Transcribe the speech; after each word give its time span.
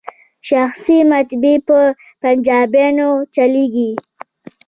شخصي 0.49 0.97
مطبعې 1.11 1.55
په 1.67 1.77
پنجابیانو 2.21 3.09
چلیږي. 3.35 3.91